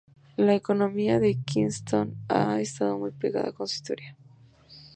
[0.35, 4.17] La economía de Queenstown ha estado muy pegada con su historia.